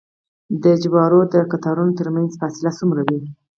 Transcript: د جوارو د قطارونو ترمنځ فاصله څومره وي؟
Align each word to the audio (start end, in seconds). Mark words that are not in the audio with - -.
د 0.63 0.65
جوارو 0.83 1.21
د 1.33 1.35
قطارونو 1.51 1.97
ترمنځ 1.99 2.31
فاصله 2.41 2.71
څومره 2.79 3.01
وي؟ 3.07 3.21